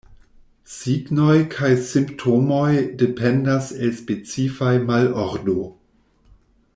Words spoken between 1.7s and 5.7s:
simptomoj dependas el specifa malordo.